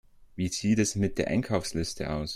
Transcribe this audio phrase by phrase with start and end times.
[0.35, 2.29] Wie sieht es mit der Einkaufsliste aus?